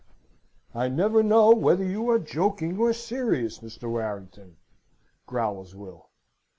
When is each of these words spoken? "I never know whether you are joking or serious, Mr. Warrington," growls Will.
"I 0.73 0.89
never 0.89 1.21
know 1.21 1.53
whether 1.53 1.83
you 1.83 2.09
are 2.09 2.17
joking 2.17 2.79
or 2.79 2.91
serious, 2.91 3.59
Mr. 3.59 3.87
Warrington," 3.87 4.57
growls 5.27 5.75
Will. 5.75 6.09